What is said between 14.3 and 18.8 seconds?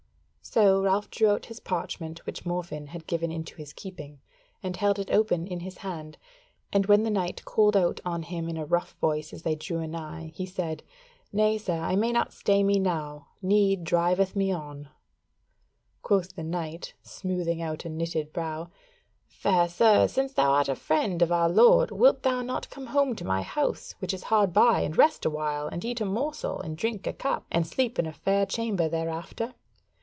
me on." Quoth the knight, smoothing out a knitted brow: